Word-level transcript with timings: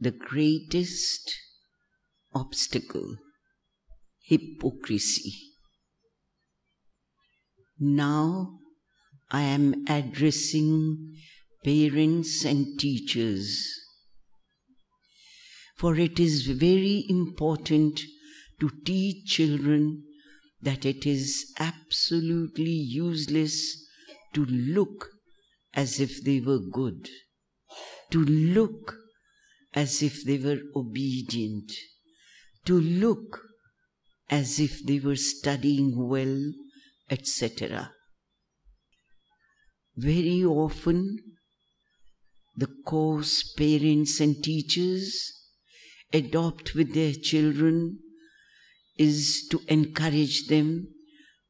the 0.00 0.10
greatest 0.10 1.34
obstacle 2.34 3.16
hypocrisy. 4.22 5.32
Now 7.80 8.58
I 9.30 9.42
am 9.42 9.84
addressing 9.88 11.16
parents 11.64 12.44
and 12.44 12.78
teachers, 12.78 13.64
for 15.76 15.96
it 15.96 16.18
is 16.18 16.46
very 16.46 17.04
important 17.08 18.00
to 18.60 18.70
teach 18.84 19.26
children 19.26 20.04
that 20.60 20.84
it 20.84 21.06
is 21.06 21.52
absolutely 21.58 22.70
useless 22.70 23.86
to 24.34 24.44
look 24.44 25.10
as 25.74 26.00
if 26.00 26.24
they 26.24 26.40
were 26.40 26.58
good, 26.58 27.08
to 28.10 28.24
look 28.24 28.96
as 29.74 30.02
if 30.02 30.24
they 30.24 30.38
were 30.38 30.60
obedient, 30.74 31.72
to 32.64 32.80
look 32.80 33.42
as 34.30 34.58
if 34.60 34.84
they 34.84 34.98
were 34.98 35.16
studying 35.16 36.08
well, 36.08 36.52
etc. 37.10 37.92
Very 39.96 40.44
often, 40.44 41.18
the 42.56 42.68
course 42.84 43.52
parents 43.52 44.20
and 44.20 44.42
teachers 44.42 45.32
adopt 46.12 46.74
with 46.74 46.94
their 46.94 47.12
children 47.12 47.98
is 48.96 49.46
to 49.50 49.60
encourage 49.68 50.46
them 50.48 50.88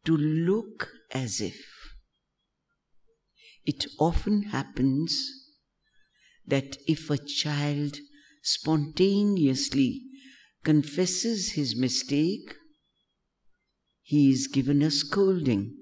to 0.04 0.16
look 0.16 0.90
as 1.12 1.40
if. 1.40 1.58
It 3.64 3.86
often 3.98 4.44
happens 4.44 5.47
that 6.48 6.76
if 6.86 7.10
a 7.10 7.18
child 7.18 7.98
spontaneously 8.42 10.02
confesses 10.64 11.52
his 11.52 11.76
mistake, 11.76 12.56
he 14.02 14.30
is 14.30 14.46
given 14.46 14.82
a 14.82 14.90
scolding. 14.90 15.76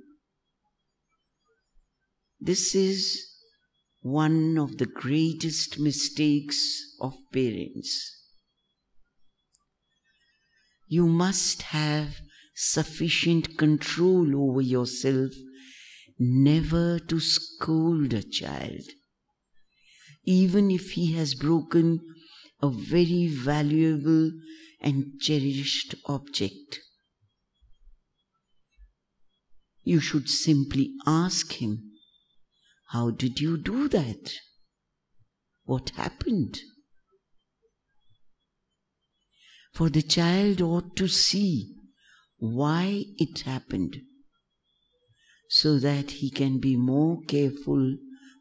This 2.41 2.75
is 2.75 3.25
one 4.03 4.59
of 4.59 4.79
the 4.79 4.87
greatest 4.87 5.79
mistakes 5.79 6.97
of 7.01 7.15
parents. 7.33 8.13
You 10.89 11.07
must 11.07 11.63
have 11.63 12.21
sufficient 12.55 13.59
control 13.59 14.51
over 14.51 14.61
yourself 14.61 15.33
never 16.19 16.99
to 16.99 17.21
scold 17.21 18.15
a 18.15 18.23
child, 18.23 18.83
even 20.27 20.71
if 20.71 20.93
he 20.93 21.13
has 21.13 21.35
broken 21.35 22.01
a 22.61 22.69
very 22.69 23.29
valuable 23.29 24.33
and 24.81 25.13
cherished 25.21 25.95
object. 26.07 26.81
You 29.83 30.01
should 30.01 30.29
simply 30.29 30.95
ask 31.07 31.53
him, 31.53 31.93
How 32.89 33.11
did 33.11 33.41
you 33.41 33.57
do 33.57 33.89
that? 33.89 34.33
What 35.65 35.91
happened? 35.91 36.61
For 39.73 39.89
the 39.89 40.03
child 40.03 40.61
ought 40.61 40.97
to 40.97 41.07
see 41.07 41.75
why 42.39 43.05
it 43.19 43.41
happened 43.43 44.01
so 45.49 45.79
that 45.79 46.13
he 46.13 46.31
can 46.31 46.59
be 46.59 46.77
more 46.77 47.21
careful 47.29 47.97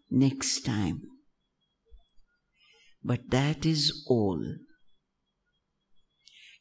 next 0.10 0.66
time. 0.66 1.04
But 3.08 3.30
that 3.30 3.68
is 3.68 4.04
all. 4.08 4.44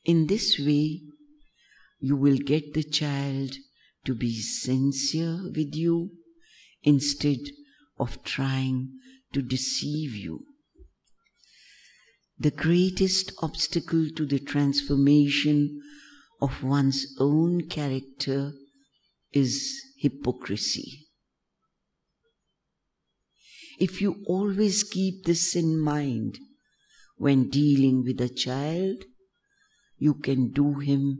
In 0.04 0.26
this 0.26 0.58
way, 0.58 1.00
you 2.00 2.16
will 2.16 2.36
get 2.36 2.74
the 2.74 2.82
child 2.82 3.54
to 4.04 4.14
be 4.14 4.38
sincere 4.42 5.40
with 5.42 5.74
you 5.74 6.10
instead 6.82 7.38
of 7.98 8.22
trying 8.24 8.90
to 9.32 9.40
deceive 9.40 10.14
you. 10.14 10.44
The 12.38 12.50
greatest 12.50 13.32
obstacle 13.40 14.10
to 14.14 14.26
the 14.26 14.38
transformation 14.38 15.80
of 16.42 16.62
one's 16.62 17.06
own 17.18 17.68
character 17.68 18.52
is 19.32 19.80
hypocrisy. 19.96 21.03
If 23.78 24.00
you 24.00 24.22
always 24.26 24.82
keep 24.84 25.24
this 25.24 25.56
in 25.56 25.78
mind 25.78 26.38
when 27.16 27.48
dealing 27.48 28.04
with 28.04 28.20
a 28.20 28.28
child, 28.28 29.04
you 29.98 30.14
can 30.14 30.50
do 30.52 30.74
him 30.74 31.18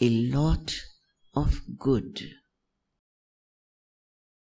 a 0.00 0.08
lot 0.08 0.74
of 1.34 1.60
good. 1.78 2.39